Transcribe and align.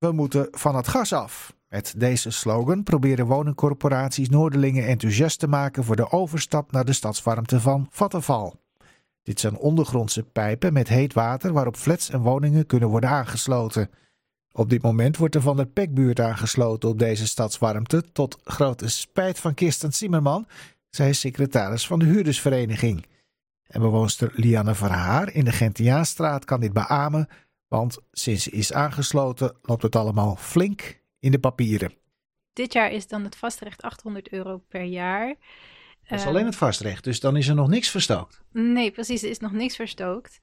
We 0.00 0.12
moeten 0.12 0.48
van 0.50 0.76
het 0.76 0.88
gas 0.88 1.12
af. 1.12 1.54
Met 1.68 1.94
deze 1.96 2.30
slogan 2.30 2.82
proberen 2.82 3.26
woningcorporaties 3.26 4.28
Noorderlingen 4.28 4.86
enthousiast 4.86 5.38
te 5.38 5.48
maken 5.48 5.84
voor 5.84 5.96
de 5.96 6.10
overstap 6.10 6.72
naar 6.72 6.84
de 6.84 6.92
stadswarmte 6.92 7.60
van 7.60 7.86
Vattenval. 7.90 8.60
Dit 9.22 9.40
zijn 9.40 9.56
ondergrondse 9.56 10.22
pijpen 10.22 10.72
met 10.72 10.88
heet 10.88 11.12
water 11.12 11.52
waarop 11.52 11.76
flats 11.76 12.10
en 12.10 12.20
woningen 12.20 12.66
kunnen 12.66 12.88
worden 12.88 13.10
aangesloten. 13.10 13.90
Op 14.52 14.70
dit 14.70 14.82
moment 14.82 15.16
wordt 15.16 15.34
er 15.34 15.40
van 15.40 15.56
de 15.56 15.66
Pekbuurt 15.66 16.20
aangesloten 16.20 16.88
op 16.88 16.98
deze 16.98 17.26
stadswarmte, 17.26 18.12
tot 18.12 18.38
grote 18.44 18.88
spijt 18.88 19.38
van 19.38 19.54
Kirsten 19.54 19.92
Zimmerman. 19.92 20.46
Zij 20.90 21.08
is 21.08 21.20
secretaris 21.20 21.86
van 21.86 21.98
de 21.98 22.04
huurdersvereniging. 22.04 23.06
En 23.66 23.80
bewoonster 23.80 24.32
Lianne 24.34 24.74
Verhaar 24.74 25.32
in 25.32 25.44
de 25.44 25.52
Gentiaanstraat 25.52 26.44
kan 26.44 26.60
dit 26.60 26.72
beamen, 26.72 27.28
want 27.70 27.98
sinds 28.12 28.42
ze 28.42 28.50
is 28.50 28.72
aangesloten 28.72 29.56
loopt 29.62 29.82
het 29.82 29.96
allemaal 29.96 30.36
flink 30.36 31.00
in 31.18 31.30
de 31.30 31.38
papieren. 31.38 31.94
Dit 32.52 32.72
jaar 32.72 32.92
is 32.92 33.06
dan 33.06 33.24
het 33.24 33.36
vastrecht 33.36 33.82
800 33.82 34.28
euro 34.28 34.58
per 34.68 34.82
jaar. 34.82 35.34
Dat 36.08 36.18
is 36.18 36.26
alleen 36.26 36.44
het 36.44 36.56
vastrecht, 36.56 37.04
dus 37.04 37.20
dan 37.20 37.36
is 37.36 37.48
er 37.48 37.54
nog 37.54 37.68
niks 37.68 37.88
verstookt. 37.88 38.42
Nee, 38.52 38.90
precies, 38.90 39.22
er 39.22 39.30
is 39.30 39.38
nog 39.38 39.52
niks 39.52 39.76
verstookt. 39.76 40.40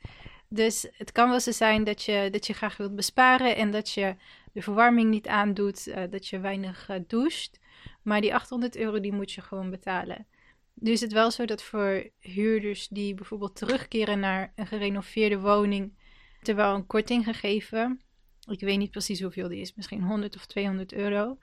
Dus 0.49 0.88
het 0.91 1.12
kan 1.12 1.30
wel 1.30 1.40
zo 1.40 1.52
zijn 1.52 1.84
dat 1.84 2.04
je, 2.04 2.30
dat 2.32 2.48
je 2.48 2.54
graag 2.54 2.77
wilt 2.77 2.95
besparen 2.95 3.55
en 3.55 3.71
dat 3.71 3.91
je 3.91 4.16
de 4.54 4.62
verwarming 4.62 5.09
niet 5.09 5.27
aandoet, 5.27 5.88
uh, 5.88 6.04
dat 6.09 6.27
je 6.27 6.40
weinig 6.40 6.90
uh, 6.90 6.98
doucht. 7.07 7.59
Maar 8.02 8.21
die 8.21 8.35
800 8.35 8.76
euro 8.76 8.99
die 8.99 9.13
moet 9.13 9.32
je 9.32 9.41
gewoon 9.41 9.70
betalen. 9.70 10.27
Nu 10.73 10.91
is 10.91 11.02
het 11.02 11.12
wel 11.12 11.32
zo 11.32 11.46
dat 11.46 11.63
voor 11.63 12.09
huurders 12.20 12.88
die 12.88 13.13
bijvoorbeeld 13.13 13.55
terugkeren 13.55 14.20
naar 14.20 14.52
een 14.55 14.68
gerenoveerde 14.68 15.40
woning, 15.40 15.97
terwijl 16.48 16.76
een 16.76 16.86
korting 16.86 17.24
gegeven. 17.24 18.02
Ik 18.50 18.60
weet 18.60 18.78
niet 18.78 18.92
precies 18.92 19.22
hoeveel 19.22 19.48
die 19.48 19.62
is, 19.62 19.76
misschien 19.76 20.04
100 20.04 20.36
of 20.36 20.46
200 20.46 20.94
euro. 20.94 21.38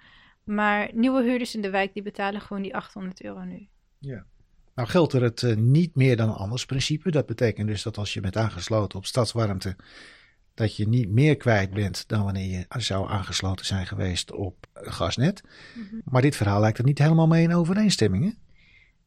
Maar 0.45 0.91
nieuwe 0.95 1.23
huurders 1.23 1.55
in 1.55 1.63
de 1.63 1.71
wijk 1.71 1.93
die 1.93 2.03
betalen 2.03 2.41
gewoon 2.41 2.63
die 2.63 2.75
800 2.75 3.23
euro 3.23 3.41
nu. 3.41 3.69
Ja. 3.99 4.27
Nou 4.75 4.89
geldt 4.89 5.13
er 5.13 5.23
het 5.23 5.43
uh, 5.43 5.57
niet 5.57 5.95
meer 5.95 6.17
dan 6.17 6.37
anders 6.37 6.67
principe. 6.67 7.11
Dat 7.11 7.27
betekent 7.27 7.69
dus 7.69 7.83
dat 7.83 7.99
als 7.99 8.15
je 8.15 8.21
bent 8.21 8.37
aangesloten 8.37 8.99
op 8.99 9.07
stadswarmte, 9.07 9.77
dat 10.55 10.77
je 10.77 10.89
niet 10.89 11.09
meer 11.09 11.37
kwijt 11.37 11.71
bent 11.71 12.09
dan 12.09 12.25
wanneer 12.25 12.51
je 12.51 12.81
zou 12.81 13.11
aangesloten 13.11 13.67
zijn 13.67 13.87
geweest 13.87 14.33
op 14.33 14.67
gasnet. 14.73 15.43
Mm 15.75 15.87
-hmm. 15.91 16.03
Maar 16.05 16.23
dit 16.23 16.37
verhaal 16.37 16.61
lijkt 16.61 16.79
er 16.79 16.85
niet 16.85 16.99
helemaal 16.99 17.27
mee 17.27 17.43
in 17.43 17.55
overeenstemming. 17.55 18.25
Hè? 18.25 18.31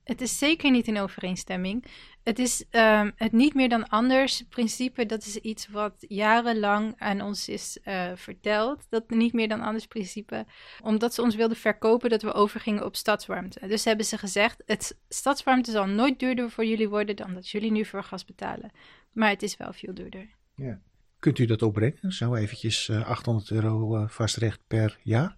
Het 0.07 0.21
is 0.21 0.37
zeker 0.37 0.71
niet 0.71 0.87
in 0.87 0.99
overeenstemming. 0.99 1.85
Het 2.23 2.39
is 2.39 2.65
um, 2.71 3.11
het 3.15 3.31
niet 3.31 3.53
meer 3.53 3.69
dan 3.69 3.87
anders 3.87 4.43
principe. 4.49 5.05
Dat 5.05 5.25
is 5.25 5.35
iets 5.35 5.67
wat 5.67 5.93
jarenlang 5.99 6.93
aan 6.97 7.21
ons 7.21 7.49
is 7.49 7.79
uh, 7.83 8.11
verteld. 8.15 8.85
Dat 8.89 9.09
niet 9.09 9.33
meer 9.33 9.47
dan 9.47 9.61
anders 9.61 9.87
principe. 9.87 10.45
Omdat 10.83 11.13
ze 11.13 11.21
ons 11.21 11.35
wilden 11.35 11.57
verkopen 11.57 12.09
dat 12.09 12.21
we 12.21 12.33
overgingen 12.33 12.85
op 12.85 12.95
stadswarmte. 12.95 13.67
Dus 13.67 13.85
hebben 13.85 14.05
ze 14.05 14.17
gezegd: 14.17 14.63
het 14.65 14.99
stadswarmte 15.09 15.71
zal 15.71 15.85
nooit 15.85 16.19
duurder 16.19 16.51
voor 16.51 16.65
jullie 16.65 16.89
worden 16.89 17.15
dan 17.15 17.33
dat 17.33 17.49
jullie 17.49 17.71
nu 17.71 17.85
voor 17.85 18.03
gas 18.03 18.25
betalen. 18.25 18.71
Maar 19.11 19.29
het 19.29 19.43
is 19.43 19.57
wel 19.57 19.73
veel 19.73 19.93
duurder. 19.93 20.29
Ja. 20.55 20.81
Kunt 21.19 21.39
u 21.39 21.45
dat 21.45 21.61
opbrengen? 21.61 22.11
Zo 22.11 22.35
eventjes 22.35 22.87
uh, 22.87 23.09
800 23.09 23.51
euro 23.51 23.97
uh, 23.97 24.07
vastrecht 24.07 24.59
per 24.67 24.99
jaar? 25.03 25.37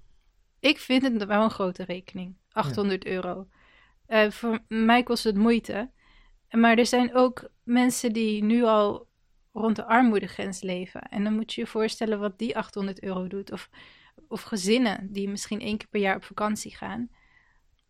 Ik 0.59 0.77
vind 0.77 1.01
het 1.01 1.25
wel 1.25 1.43
een 1.43 1.49
grote 1.49 1.83
rekening. 1.83 2.35
800 2.51 3.03
ja. 3.03 3.09
euro. 3.09 3.47
Uh, 4.09 4.29
voor 4.29 4.59
mij 4.67 5.03
kost 5.03 5.23
het 5.23 5.37
moeite. 5.37 5.91
Maar 6.49 6.77
er 6.77 6.85
zijn 6.85 7.15
ook 7.15 7.49
mensen 7.63 8.13
die 8.13 8.43
nu 8.43 8.63
al 8.63 9.07
rond 9.53 9.75
de 9.75 9.85
armoedegrens 9.85 10.61
leven. 10.61 11.01
En 11.01 11.23
dan 11.23 11.35
moet 11.35 11.53
je 11.53 11.61
je 11.61 11.67
voorstellen 11.67 12.19
wat 12.19 12.37
die 12.37 12.57
800 12.57 13.03
euro 13.03 13.27
doet. 13.27 13.51
Of, 13.51 13.69
of 14.27 14.41
gezinnen 14.41 15.07
die 15.11 15.29
misschien 15.29 15.59
één 15.59 15.77
keer 15.77 15.87
per 15.87 16.01
jaar 16.01 16.15
op 16.15 16.23
vakantie 16.23 16.75
gaan. 16.75 17.09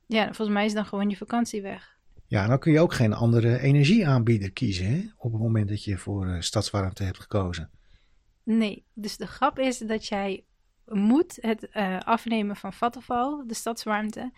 Ja, 0.07 0.23
volgens 0.23 0.49
mij 0.49 0.65
is 0.65 0.73
dan 0.73 0.85
gewoon 0.85 1.09
je 1.09 1.17
vakantie 1.17 1.61
weg. 1.61 1.97
Ja, 2.27 2.47
dan 2.47 2.59
kun 2.59 2.71
je 2.71 2.79
ook 2.79 2.93
geen 2.93 3.13
andere 3.13 3.59
energieaanbieder 3.59 4.51
kiezen 4.51 4.85
hè? 4.85 5.03
op 5.17 5.31
het 5.31 5.41
moment 5.41 5.69
dat 5.69 5.83
je 5.83 5.97
voor 5.97 6.27
uh, 6.27 6.41
stadswarmte 6.41 7.03
hebt 7.03 7.19
gekozen. 7.19 7.69
Nee, 8.43 8.85
dus 8.93 9.17
de 9.17 9.27
grap 9.27 9.59
is 9.59 9.77
dat 9.77 10.07
jij 10.07 10.45
moet 10.85 11.37
het 11.41 11.69
uh, 11.73 11.99
afnemen 11.99 12.55
van 12.55 12.73
Vattenfall, 12.73 13.43
de 13.47 13.53
stadswarmte. 13.53 14.31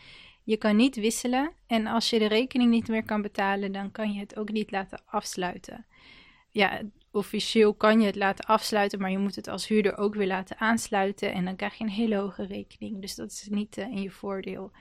Je 0.44 0.58
kan 0.58 0.76
niet 0.76 0.96
wisselen 0.96 1.52
en 1.68 1.88
als 1.88 2.10
je 2.10 2.20
de 2.20 2.28
rekening 2.28 2.70
niet 2.70 2.88
meer 2.88 3.06
kan 3.06 3.22
betalen, 3.22 3.72
dan 3.72 3.92
kan 3.92 4.14
je 4.14 4.20
het 4.20 4.38
ook 4.38 4.52
niet 4.52 4.72
laten 4.72 5.02
afsluiten. 5.06 5.86
Ja, 6.50 6.82
officieel 7.12 7.74
kan 7.74 8.00
je 8.00 8.06
het 8.06 8.16
laten 8.16 8.46
afsluiten, 8.46 9.00
maar 9.00 9.12
je 9.12 9.18
moet 9.18 9.36
het 9.36 9.48
als 9.48 9.68
huurder 9.68 9.98
ook 9.98 10.16
weer 10.16 10.28
laten 10.28 10.60
aansluiten 10.60 11.34
en 11.34 11.46
dan 11.46 11.56
krijg 11.56 11.74
je 11.74 11.84
een 11.84 11.90
hele 11.90 12.16
hoge 12.16 12.46
rekening. 12.46 13.02
Dus 13.02 13.16
dat 13.16 13.32
is 13.32 13.48
niet 13.50 13.78
uh, 13.78 13.86
in 13.86 14.02
je 14.02 14.12
voordeel. 14.12 14.72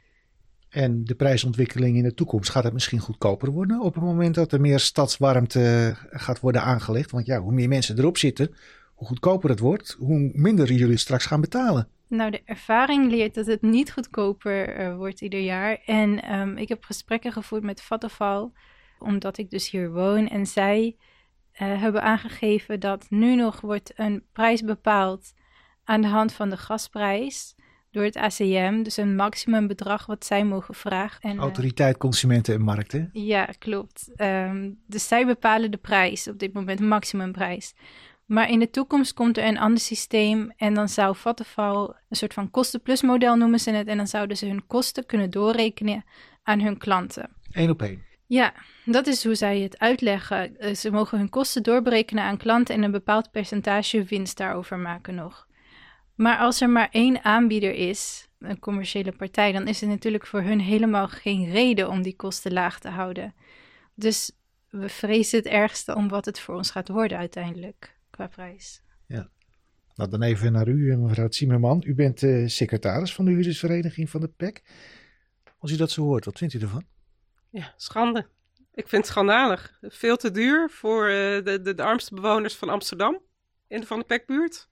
En 0.68 1.04
de 1.04 1.14
prijsontwikkeling 1.14 1.96
in 1.96 2.02
de 2.02 2.14
toekomst, 2.14 2.50
gaat 2.50 2.64
het 2.64 2.72
misschien 2.72 2.98
goedkoper 2.98 3.50
worden 3.50 3.80
op 3.80 3.94
het 3.94 4.04
moment 4.04 4.34
dat 4.34 4.52
er 4.52 4.60
meer 4.60 4.78
stadswarmte 4.78 5.94
gaat 6.10 6.40
worden 6.40 6.62
aangelegd? 6.62 7.10
Want 7.10 7.26
ja, 7.26 7.40
hoe 7.40 7.52
meer 7.52 7.68
mensen 7.68 7.98
erop 7.98 8.18
zitten, 8.18 8.54
hoe 8.94 9.06
goedkoper 9.06 9.50
het 9.50 9.58
wordt, 9.58 9.96
hoe 9.98 10.30
minder 10.32 10.72
jullie 10.72 10.96
straks 10.96 11.26
gaan 11.26 11.40
betalen. 11.40 11.88
Nou, 12.10 12.30
de 12.30 12.42
ervaring 12.44 13.10
leert 13.10 13.34
dat 13.34 13.46
het 13.46 13.62
niet 13.62 13.92
goedkoper 13.92 14.80
uh, 14.80 14.96
wordt 14.96 15.20
ieder 15.20 15.40
jaar. 15.40 15.78
En 15.84 16.34
um, 16.34 16.56
ik 16.56 16.68
heb 16.68 16.84
gesprekken 16.84 17.32
gevoerd 17.32 17.62
met 17.62 17.82
Vattenfall, 17.82 18.50
omdat 18.98 19.38
ik 19.38 19.50
dus 19.50 19.70
hier 19.70 19.92
woon. 19.92 20.28
En 20.28 20.46
zij 20.46 20.96
uh, 20.96 21.80
hebben 21.80 22.02
aangegeven 22.02 22.80
dat 22.80 23.06
nu 23.08 23.34
nog 23.34 23.60
wordt 23.60 23.92
een 23.94 24.24
prijs 24.32 24.62
bepaald 24.62 25.32
aan 25.84 26.00
de 26.00 26.08
hand 26.08 26.32
van 26.32 26.50
de 26.50 26.56
gasprijs 26.56 27.54
door 27.90 28.04
het 28.04 28.16
ACM. 28.16 28.82
Dus 28.82 28.96
een 28.96 29.16
maximumbedrag 29.16 30.06
wat 30.06 30.24
zij 30.24 30.44
mogen 30.44 30.74
vragen. 30.74 31.30
En, 31.30 31.38
Autoriteit 31.38 31.96
Consumenten 31.96 32.54
en 32.54 32.62
Markten. 32.62 33.10
Ja, 33.12 33.44
klopt. 33.58 34.10
Um, 34.16 34.80
dus 34.86 35.08
zij 35.08 35.26
bepalen 35.26 35.70
de 35.70 35.76
prijs 35.76 36.28
op 36.28 36.38
dit 36.38 36.52
moment, 36.52 36.80
maximumprijs. 36.80 37.74
Maar 38.30 38.50
in 38.50 38.58
de 38.58 38.70
toekomst 38.70 39.14
komt 39.14 39.36
er 39.36 39.44
een 39.44 39.58
ander 39.58 39.80
systeem 39.80 40.52
en 40.56 40.74
dan 40.74 40.88
zou 40.88 41.16
Vattenfall 41.16 41.94
een 42.08 42.16
soort 42.16 42.34
van 42.34 42.50
kosten-plus 42.50 43.02
model 43.02 43.36
noemen 43.36 43.60
ze 43.60 43.70
het. 43.70 43.86
En 43.86 43.96
dan 43.96 44.06
zouden 44.06 44.36
ze 44.36 44.46
hun 44.46 44.66
kosten 44.66 45.06
kunnen 45.06 45.30
doorrekenen 45.30 46.04
aan 46.42 46.60
hun 46.60 46.78
klanten. 46.78 47.30
Eén 47.52 47.70
op 47.70 47.82
één. 47.82 48.04
Ja, 48.26 48.54
dat 48.84 49.06
is 49.06 49.24
hoe 49.24 49.34
zij 49.34 49.60
het 49.60 49.78
uitleggen. 49.78 50.76
Ze 50.76 50.90
mogen 50.90 51.18
hun 51.18 51.28
kosten 51.28 51.62
doorberekenen 51.62 52.24
aan 52.24 52.36
klanten 52.36 52.74
en 52.74 52.82
een 52.82 52.90
bepaald 52.90 53.30
percentage 53.30 54.04
winst 54.04 54.36
daarover 54.36 54.78
maken 54.78 55.14
nog. 55.14 55.46
Maar 56.14 56.38
als 56.38 56.60
er 56.60 56.70
maar 56.70 56.88
één 56.90 57.24
aanbieder 57.24 57.72
is, 57.72 58.28
een 58.38 58.58
commerciële 58.58 59.12
partij, 59.12 59.52
dan 59.52 59.68
is 59.68 59.80
het 59.80 59.90
natuurlijk 59.90 60.26
voor 60.26 60.42
hun 60.42 60.60
helemaal 60.60 61.08
geen 61.08 61.50
reden 61.50 61.88
om 61.88 62.02
die 62.02 62.16
kosten 62.16 62.52
laag 62.52 62.78
te 62.78 62.88
houden. 62.88 63.34
Dus 63.94 64.32
we 64.68 64.88
vrezen 64.88 65.38
het 65.38 65.46
ergste 65.48 65.94
om 65.94 66.08
wat 66.08 66.24
het 66.24 66.40
voor 66.40 66.54
ons 66.54 66.70
gaat 66.70 66.88
worden 66.88 67.18
uiteindelijk 67.18 67.98
qua 68.20 68.28
prijs. 68.28 68.82
Ja. 69.06 69.30
Nou, 69.94 70.10
dan 70.10 70.22
even 70.22 70.52
naar 70.52 70.68
u, 70.68 70.96
mevrouw 70.96 71.30
Zimmerman. 71.30 71.82
U 71.86 71.94
bent 71.94 72.22
uh, 72.22 72.48
secretaris 72.48 73.14
van 73.14 73.24
de 73.24 73.30
huurdersvereniging 73.30 74.10
van 74.10 74.20
de 74.20 74.28
PEC. 74.28 74.62
Als 75.58 75.72
u 75.72 75.76
dat 75.76 75.90
zo 75.90 76.02
hoort, 76.02 76.24
wat 76.24 76.38
vindt 76.38 76.54
u 76.54 76.60
ervan? 76.60 76.84
Ja, 77.50 77.74
schande. 77.76 78.26
Ik 78.74 78.88
vind 78.88 79.02
het 79.02 79.06
schandalig. 79.06 79.78
Veel 79.80 80.16
te 80.16 80.30
duur 80.30 80.70
voor 80.70 81.08
uh, 81.08 81.14
de, 81.44 81.60
de, 81.62 81.74
de, 81.74 81.82
armste 81.82 82.14
bewoners 82.14 82.56
van 82.56 82.68
Amsterdam, 82.68 83.20
in 83.68 83.80
de 83.80 83.86
Van 83.86 83.98
de 83.98 84.04
PEC-buurt. 84.04 84.68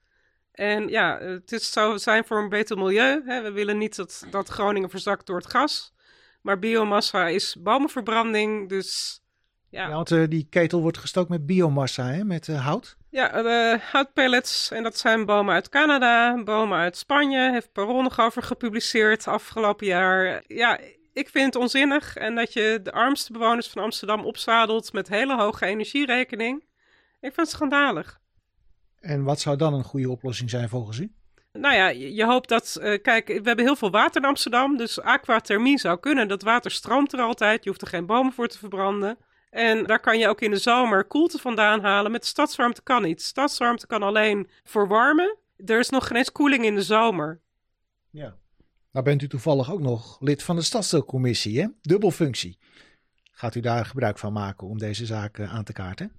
En 0.51 0.87
ja, 0.87 1.19
het 1.19 1.51
is, 1.51 1.71
zou 1.71 1.99
zijn 1.99 2.25
voor 2.25 2.37
een 2.37 2.49
beter 2.49 2.77
milieu. 2.77 3.21
Hè. 3.25 3.41
We 3.41 3.51
willen 3.51 3.77
niet 3.77 3.95
dat, 3.95 4.25
dat 4.31 4.49
Groningen 4.49 4.89
verzakt 4.89 5.25
door 5.25 5.37
het 5.37 5.49
gas. 5.49 5.93
Maar 6.41 6.59
biomassa 6.59 7.27
is 7.27 7.57
bomenverbranding, 7.59 8.69
dus 8.69 9.21
ja. 9.69 9.87
ja 9.87 9.93
want 9.93 10.11
uh, 10.11 10.27
die 10.27 10.47
ketel 10.49 10.81
wordt 10.81 10.97
gestookt 10.97 11.29
met 11.29 11.45
biomassa, 11.45 12.11
hè? 12.11 12.23
met 12.23 12.47
uh, 12.47 12.65
hout. 12.65 12.97
Ja, 13.11 13.43
uh, 13.43 13.79
houtpellets. 13.79 14.71
En 14.71 14.83
dat 14.83 14.97
zijn 14.97 15.25
bomen 15.25 15.53
uit 15.53 15.69
Canada, 15.69 16.43
bomen 16.43 16.77
uit 16.77 16.97
Spanje. 16.97 17.51
Heeft 17.51 17.71
Parool 17.71 18.01
nog 18.01 18.19
over 18.19 18.43
gepubliceerd 18.43 19.27
afgelopen 19.27 19.87
jaar. 19.87 20.43
Ja, 20.47 20.79
ik 21.13 21.29
vind 21.29 21.45
het 21.45 21.55
onzinnig. 21.55 22.15
En 22.15 22.35
dat 22.35 22.53
je 22.53 22.79
de 22.83 22.91
armste 22.91 23.31
bewoners 23.31 23.67
van 23.67 23.83
Amsterdam 23.83 24.25
opzadelt 24.25 24.93
met 24.93 25.07
hele 25.07 25.37
hoge 25.37 25.65
energierekening. 25.65 26.63
Ik 27.19 27.33
vind 27.33 27.35
het 27.35 27.49
schandalig. 27.49 28.19
En 28.99 29.23
wat 29.23 29.39
zou 29.39 29.57
dan 29.57 29.73
een 29.73 29.83
goede 29.83 30.09
oplossing 30.09 30.49
zijn 30.49 30.69
volgens 30.69 30.99
u? 30.99 31.11
Nou 31.53 31.75
ja, 31.75 31.87
je, 31.87 32.13
je 32.13 32.25
hoopt 32.25 32.49
dat. 32.49 32.77
Uh, 32.81 33.01
kijk, 33.01 33.27
we 33.27 33.41
hebben 33.43 33.65
heel 33.65 33.75
veel 33.75 33.91
water 33.91 34.21
in 34.21 34.27
Amsterdam. 34.27 34.77
Dus 34.77 35.01
aquathermie 35.01 35.79
zou 35.79 35.99
kunnen. 35.99 36.27
Dat 36.27 36.41
water 36.41 36.71
stroomt 36.71 37.13
er 37.13 37.19
altijd. 37.19 37.63
Je 37.63 37.69
hoeft 37.69 37.81
er 37.81 37.87
geen 37.87 38.05
bomen 38.05 38.33
voor 38.33 38.47
te 38.47 38.57
verbranden. 38.57 39.17
En 39.49 39.85
daar 39.85 39.99
kan 39.99 40.19
je 40.19 40.27
ook 40.27 40.41
in 40.41 40.51
de 40.51 40.57
zomer 40.57 41.03
koelte 41.03 41.37
vandaan 41.37 41.81
halen. 41.81 42.11
Met 42.11 42.25
stadswarmte 42.25 42.81
kan 42.83 43.01
niet. 43.01 43.21
Stadswarmte 43.21 43.87
kan 43.87 44.03
alleen 44.03 44.49
verwarmen. 44.63 45.37
Er 45.65 45.79
is 45.79 45.89
nog 45.89 46.07
geen 46.07 46.17
eens 46.17 46.31
koeling 46.31 46.65
in 46.65 46.75
de 46.75 46.83
zomer. 46.83 47.41
Ja. 48.09 48.35
Nou 48.91 49.05
bent 49.05 49.21
u 49.21 49.27
toevallig 49.27 49.71
ook 49.71 49.79
nog 49.79 50.17
lid 50.19 50.43
van 50.43 50.55
de 50.55 50.61
stadsdeelcommissie, 50.61 51.61
hè? 51.61 51.67
Dubbelfunctie. 51.81 52.57
Gaat 53.31 53.55
u 53.55 53.59
daar 53.59 53.85
gebruik 53.85 54.17
van 54.17 54.33
maken 54.33 54.67
om 54.67 54.77
deze 54.77 55.05
zaak 55.05 55.39
aan 55.39 55.63
te 55.63 55.73
kaarten? 55.73 56.11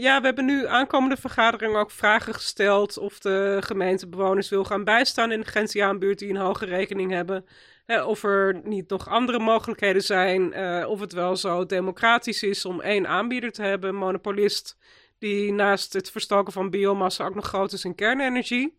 ja, 0.00 0.20
we 0.20 0.26
hebben 0.26 0.44
nu 0.44 0.66
aankomende 0.66 1.16
vergadering 1.16 1.76
ook 1.76 1.90
vragen 1.90 2.34
gesteld 2.34 2.98
of 2.98 3.18
de 3.18 3.56
gemeente 3.64 4.08
bewoners 4.08 4.48
wil 4.48 4.64
gaan 4.64 4.84
bijstaan 4.84 5.32
in 5.32 5.40
de 5.40 5.46
Gentiaanbuurt 5.46 6.18
die 6.18 6.30
een 6.30 6.36
hoge 6.36 6.64
rekening 6.64 7.10
hebben. 7.10 7.44
Of 7.86 8.22
er 8.22 8.60
niet 8.64 8.88
nog 8.88 9.08
andere 9.08 9.38
mogelijkheden 9.38 10.02
zijn, 10.02 10.56
of 10.86 11.00
het 11.00 11.12
wel 11.12 11.36
zo 11.36 11.66
democratisch 11.66 12.42
is 12.42 12.64
om 12.64 12.80
één 12.80 13.06
aanbieder 13.06 13.52
te 13.52 13.62
hebben, 13.62 13.94
monopolist, 13.94 14.76
die 15.18 15.52
naast 15.52 15.92
het 15.92 16.10
verstoken 16.10 16.52
van 16.52 16.70
biomassa 16.70 17.26
ook 17.26 17.34
nog 17.34 17.46
groot 17.46 17.72
is 17.72 17.84
in 17.84 17.94
kernenergie. 17.94 18.78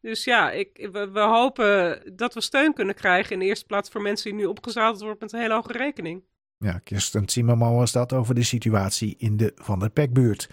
Dus 0.00 0.24
ja, 0.24 0.50
ik, 0.50 0.88
we, 0.92 1.20
hopen 1.20 2.02
dat 2.16 2.34
we 2.34 2.40
steun 2.40 2.74
kunnen 2.74 2.94
krijgen 2.94 3.32
in 3.32 3.38
de 3.38 3.44
eerste 3.44 3.66
plaats 3.66 3.90
voor 3.90 4.02
mensen 4.02 4.30
die 4.30 4.40
nu 4.40 4.46
opgezadeld 4.46 5.00
worden 5.00 5.18
met 5.20 5.32
een 5.32 5.40
hele 5.40 5.54
hoge 5.54 5.72
rekening. 5.72 6.22
Ja, 6.58 6.78
Kirsten 6.78 7.28
Zimmerman 7.28 7.74
was 7.74 7.92
dat 7.92 8.12
over 8.12 8.34
de 8.34 8.42
situatie 8.42 9.14
in 9.18 9.36
de 9.36 9.52
Van 9.54 9.78
der 9.78 9.90
Pekbuurt. 9.90 10.48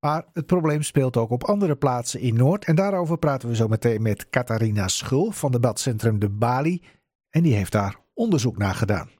Maar 0.00 0.26
het 0.32 0.46
probleem 0.46 0.82
speelt 0.82 1.16
ook 1.16 1.30
op 1.30 1.44
andere 1.44 1.76
plaatsen 1.76 2.20
in 2.20 2.34
Noord. 2.34 2.64
En 2.64 2.74
daarover 2.74 3.18
praten 3.18 3.48
we 3.48 3.56
zo 3.56 3.68
meteen 3.68 4.02
met 4.02 4.30
Catharina 4.30 4.88
Schul 4.88 5.30
van 5.30 5.52
debatcentrum 5.52 6.18
De 6.18 6.28
Bali. 6.28 6.82
En 7.36 7.42
die 7.42 7.54
heeft 7.54 7.72
daar 7.72 7.96
onderzoek 8.14 8.58
naar 8.58 8.74
gedaan. 8.74 9.15